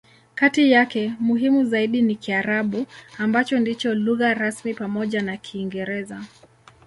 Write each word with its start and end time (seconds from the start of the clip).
Kati 0.35 0.71
yake, 0.71 1.13
muhimu 1.19 1.65
zaidi 1.65 2.01
ni 2.01 2.15
Kiarabu, 2.15 2.85
ambacho 3.17 3.59
ndicho 3.59 3.93
lugha 3.95 4.33
rasmi 4.33 4.73
pamoja 4.73 5.21
na 5.21 5.37
Kiingereza. 5.37 6.21